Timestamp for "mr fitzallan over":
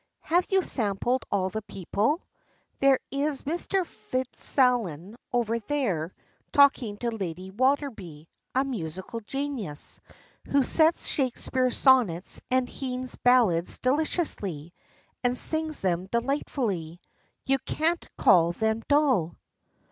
3.43-5.59